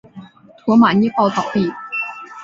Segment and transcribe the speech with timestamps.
[0.57, 1.71] 驼马捏报倒毙。